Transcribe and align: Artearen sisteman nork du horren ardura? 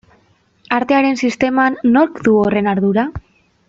Artearen 0.77 1.19
sisteman 1.27 1.79
nork 1.99 2.19
du 2.31 2.37
horren 2.43 2.75
ardura? 2.77 3.09